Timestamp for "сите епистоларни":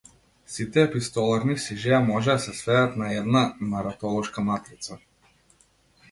0.51-1.57